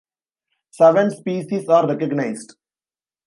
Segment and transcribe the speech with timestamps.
[0.71, 2.55] Seven species are recognized.